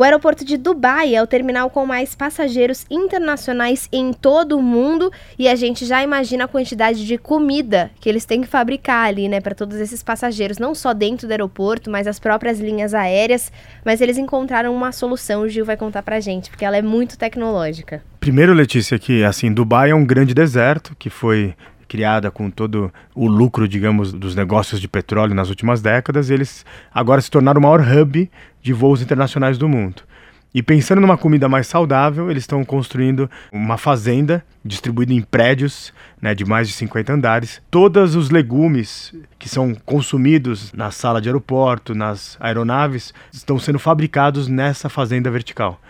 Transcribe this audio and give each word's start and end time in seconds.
O 0.00 0.02
aeroporto 0.02 0.46
de 0.46 0.56
Dubai 0.56 1.14
é 1.14 1.22
o 1.22 1.26
terminal 1.26 1.68
com 1.68 1.84
mais 1.84 2.14
passageiros 2.14 2.86
internacionais 2.90 3.86
em 3.92 4.14
todo 4.14 4.56
o 4.56 4.62
mundo 4.62 5.12
e 5.38 5.46
a 5.46 5.54
gente 5.54 5.84
já 5.84 6.02
imagina 6.02 6.44
a 6.44 6.48
quantidade 6.48 7.06
de 7.06 7.18
comida 7.18 7.90
que 8.00 8.08
eles 8.08 8.24
têm 8.24 8.40
que 8.40 8.46
fabricar 8.46 9.06
ali, 9.06 9.28
né, 9.28 9.42
para 9.42 9.54
todos 9.54 9.76
esses 9.76 10.02
passageiros, 10.02 10.56
não 10.56 10.74
só 10.74 10.94
dentro 10.94 11.28
do 11.28 11.32
aeroporto, 11.32 11.90
mas 11.90 12.06
as 12.06 12.18
próprias 12.18 12.58
linhas 12.58 12.94
aéreas. 12.94 13.52
Mas 13.84 14.00
eles 14.00 14.16
encontraram 14.16 14.74
uma 14.74 14.90
solução, 14.90 15.42
o 15.42 15.48
Gil 15.50 15.66
vai 15.66 15.76
contar 15.76 16.02
pra 16.02 16.18
gente, 16.18 16.48
porque 16.48 16.64
ela 16.64 16.78
é 16.78 16.82
muito 16.82 17.18
tecnológica. 17.18 18.02
Primeiro, 18.20 18.54
Letícia, 18.54 18.98
que 18.98 19.22
assim, 19.22 19.52
Dubai 19.52 19.90
é 19.90 19.94
um 19.94 20.06
grande 20.06 20.32
deserto 20.32 20.96
que 20.98 21.10
foi 21.10 21.54
criada 21.90 22.30
com 22.30 22.48
todo 22.48 22.92
o 23.16 23.26
lucro, 23.26 23.66
digamos, 23.66 24.12
dos 24.12 24.36
negócios 24.36 24.80
de 24.80 24.86
petróleo 24.86 25.34
nas 25.34 25.48
últimas 25.48 25.82
décadas, 25.82 26.30
eles 26.30 26.64
agora 26.94 27.20
se 27.20 27.28
tornaram 27.28 27.58
o 27.58 27.62
maior 27.64 27.80
hub 27.80 28.30
de 28.62 28.72
voos 28.72 29.02
internacionais 29.02 29.58
do 29.58 29.68
mundo. 29.68 30.04
E 30.54 30.62
pensando 30.62 31.00
numa 31.00 31.18
comida 31.18 31.48
mais 31.48 31.66
saudável, 31.66 32.30
eles 32.30 32.44
estão 32.44 32.64
construindo 32.64 33.28
uma 33.50 33.76
fazenda 33.76 34.44
distribuída 34.64 35.12
em 35.12 35.20
prédios 35.20 35.92
né, 36.22 36.32
de 36.32 36.44
mais 36.44 36.68
de 36.68 36.74
50 36.74 37.12
andares. 37.12 37.60
Todos 37.70 38.14
os 38.14 38.30
legumes 38.30 39.12
que 39.36 39.48
são 39.48 39.74
consumidos 39.84 40.72
na 40.72 40.92
sala 40.92 41.20
de 41.20 41.28
aeroporto, 41.28 41.92
nas 41.92 42.36
aeronaves, 42.38 43.12
estão 43.32 43.58
sendo 43.58 43.80
fabricados 43.80 44.46
nessa 44.46 44.88
fazenda 44.88 45.28
vertical 45.28 45.80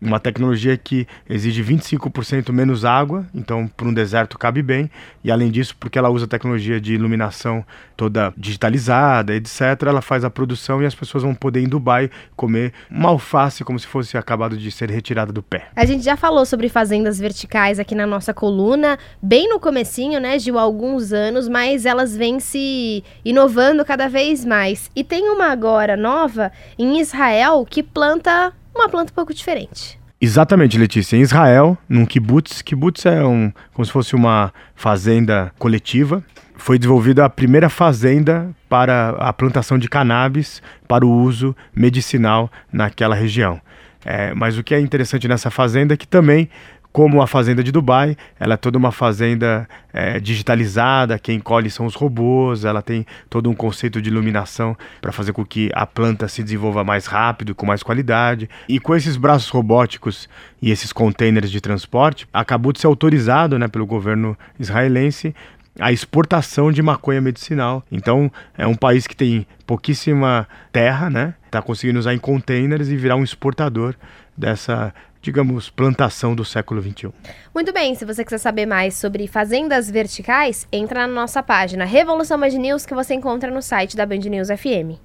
uma 0.00 0.20
tecnologia 0.20 0.76
que 0.76 1.06
exige 1.28 1.62
25% 1.62 2.52
menos 2.52 2.84
água, 2.84 3.26
então 3.34 3.66
para 3.66 3.88
um 3.88 3.92
deserto 3.92 4.38
cabe 4.38 4.62
bem, 4.62 4.90
e 5.24 5.30
além 5.30 5.50
disso, 5.50 5.76
porque 5.78 5.98
ela 5.98 6.08
usa 6.08 6.26
tecnologia 6.26 6.80
de 6.80 6.94
iluminação 6.94 7.64
toda 7.96 8.32
digitalizada, 8.36 9.34
etc., 9.34 9.60
ela 9.86 10.00
faz 10.00 10.24
a 10.24 10.30
produção 10.30 10.82
e 10.82 10.86
as 10.86 10.94
pessoas 10.94 11.24
vão 11.24 11.34
poder 11.34 11.60
em 11.60 11.68
Dubai 11.68 12.10
comer 12.36 12.72
uma 12.90 13.08
alface 13.08 13.64
como 13.64 13.78
se 13.78 13.86
fosse 13.86 14.16
acabado 14.16 14.56
de 14.56 14.70
ser 14.70 14.90
retirada 14.90 15.32
do 15.32 15.42
pé. 15.42 15.68
A 15.74 15.84
gente 15.84 16.04
já 16.04 16.16
falou 16.16 16.46
sobre 16.46 16.68
fazendas 16.68 17.18
verticais 17.18 17.78
aqui 17.78 17.94
na 17.94 18.06
nossa 18.06 18.32
coluna, 18.32 18.98
bem 19.20 19.48
no 19.48 19.58
comecinho, 19.58 20.20
né, 20.20 20.38
Gil, 20.38 20.58
há 20.58 20.62
alguns 20.62 21.12
anos, 21.12 21.48
mas 21.48 21.84
elas 21.84 22.16
vêm 22.16 22.38
se 22.38 23.02
inovando 23.24 23.84
cada 23.84 24.08
vez 24.08 24.44
mais. 24.44 24.90
E 24.94 25.02
tem 25.02 25.28
uma 25.28 25.46
agora 25.46 25.96
nova 25.96 26.52
em 26.78 27.00
Israel 27.00 27.66
que 27.68 27.82
planta 27.82 28.52
uma 28.78 28.88
planta 28.88 29.12
um 29.12 29.14
pouco 29.14 29.34
diferente. 29.34 29.98
Exatamente, 30.20 30.76
Letícia. 30.76 31.16
Em 31.16 31.20
Israel, 31.20 31.78
num 31.88 32.04
kibbutz, 32.04 32.60
kibbutz 32.60 33.06
é 33.06 33.24
um, 33.24 33.52
como 33.72 33.84
se 33.84 33.92
fosse 33.92 34.16
uma 34.16 34.52
fazenda 34.74 35.52
coletiva. 35.58 36.24
Foi 36.56 36.76
desenvolvida 36.76 37.24
a 37.24 37.30
primeira 37.30 37.68
fazenda 37.68 38.50
para 38.68 39.10
a 39.10 39.32
plantação 39.32 39.78
de 39.78 39.88
cannabis 39.88 40.60
para 40.88 41.06
o 41.06 41.10
uso 41.10 41.54
medicinal 41.74 42.50
naquela 42.72 43.14
região. 43.14 43.60
É, 44.04 44.34
mas 44.34 44.58
o 44.58 44.64
que 44.64 44.74
é 44.74 44.80
interessante 44.80 45.28
nessa 45.28 45.50
fazenda 45.50 45.94
é 45.94 45.96
que 45.96 46.06
também 46.06 46.48
como 46.92 47.22
a 47.22 47.26
fazenda 47.26 47.62
de 47.62 47.70
Dubai, 47.70 48.16
ela 48.40 48.54
é 48.54 48.56
toda 48.56 48.78
uma 48.78 48.90
fazenda 48.90 49.68
é, 49.92 50.18
digitalizada, 50.18 51.18
quem 51.18 51.38
colhe 51.38 51.70
são 51.70 51.86
os 51.86 51.94
robôs, 51.94 52.64
ela 52.64 52.82
tem 52.82 53.06
todo 53.28 53.48
um 53.48 53.54
conceito 53.54 54.00
de 54.00 54.08
iluminação 54.08 54.76
para 55.00 55.12
fazer 55.12 55.32
com 55.32 55.44
que 55.44 55.70
a 55.74 55.86
planta 55.86 56.26
se 56.28 56.42
desenvolva 56.42 56.82
mais 56.82 57.06
rápido, 57.06 57.54
com 57.54 57.66
mais 57.66 57.82
qualidade. 57.82 58.48
E 58.68 58.80
com 58.80 58.96
esses 58.96 59.16
braços 59.16 59.48
robóticos 59.48 60.28
e 60.60 60.70
esses 60.70 60.92
containers 60.92 61.50
de 61.50 61.60
transporte, 61.60 62.26
acabou 62.32 62.72
de 62.72 62.80
ser 62.80 62.86
autorizado 62.86 63.58
né, 63.58 63.68
pelo 63.68 63.86
governo 63.86 64.36
israelense 64.58 65.34
a 65.78 65.92
exportação 65.92 66.72
de 66.72 66.82
maconha 66.82 67.20
medicinal. 67.20 67.84
Então, 67.90 68.30
é 68.56 68.66
um 68.66 68.74
país 68.74 69.06
que 69.06 69.14
tem 69.14 69.46
pouquíssima 69.64 70.48
terra, 70.72 71.08
né? 71.08 71.34
Está 71.46 71.62
conseguindo 71.62 71.98
usar 71.98 72.14
em 72.14 72.18
containers 72.18 72.88
e 72.88 72.96
virar 72.96 73.16
um 73.16 73.22
exportador 73.22 73.94
dessa 74.36 74.92
digamos, 75.20 75.70
plantação 75.70 76.34
do 76.34 76.44
século 76.44 76.82
XXI. 76.82 77.12
Muito 77.54 77.72
bem, 77.72 77.94
se 77.94 78.04
você 78.04 78.24
quiser 78.24 78.38
saber 78.38 78.66
mais 78.66 78.94
sobre 78.94 79.26
fazendas 79.26 79.90
verticais, 79.90 80.66
entra 80.72 81.06
na 81.06 81.12
nossa 81.12 81.42
página 81.42 81.84
Revolução 81.84 82.38
Band 82.38 82.50
News 82.50 82.86
que 82.86 82.94
você 82.94 83.14
encontra 83.14 83.50
no 83.50 83.62
site 83.62 83.96
da 83.96 84.06
Band 84.06 84.18
News 84.18 84.48
FM. 84.48 84.98